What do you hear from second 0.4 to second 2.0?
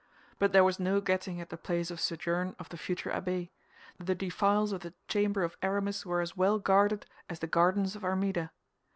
there was no getting at the place of